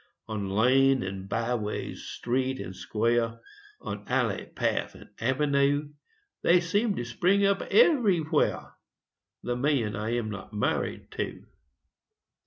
On 0.27 0.49
lane 0.49 1.03
and 1.03 1.29
byways, 1.29 2.01
street 2.05 2.59
and 2.59 2.75
square, 2.75 3.39
On 3.81 4.03
alley, 4.07 4.45
path 4.47 4.95
and 4.95 5.11
avenue, 5.19 5.89
They 6.41 6.59
seem 6.59 6.95
to 6.95 7.05
spring 7.05 7.45
up 7.45 7.61
everywhere 7.69 8.73
The 9.43 9.55
men 9.55 9.95
I 9.95 10.15
am 10.15 10.31
not 10.31 10.53
married 10.53 11.11
to. 11.11 11.45